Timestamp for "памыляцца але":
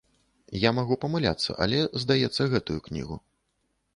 1.03-1.79